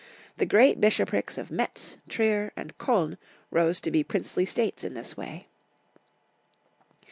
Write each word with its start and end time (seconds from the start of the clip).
The 0.37 0.47
great 0.47 0.81
bishoprics 0.81 1.37
of 1.37 1.51
Metz, 1.51 1.99
Trier, 2.09 2.51
and 2.57 2.75
Koln 2.79 3.17
rose 3.51 3.79
to 3.81 3.91
be 3.91 4.03
princely 4.03 4.47
states 4.47 4.83
in 4.83 4.95
this 4.95 5.15
way. 5.15 5.45